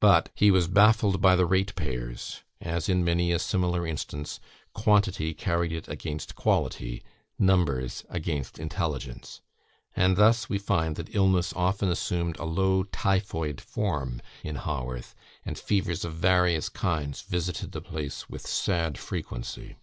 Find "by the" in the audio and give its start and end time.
1.22-1.46